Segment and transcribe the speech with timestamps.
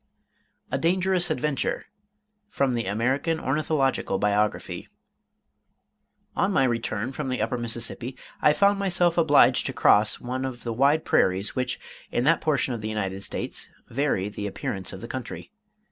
[0.71, 1.85] A DANGEROUS ADVENTURE
[2.49, 4.87] From 'The American Ornithological Biography'
[6.35, 10.63] On my return from the Upper Mississippi, I found myself obliged to cross one of
[10.63, 11.79] the wide prairies which,
[12.11, 15.51] in that portion of the United States, vary the appearance of the country.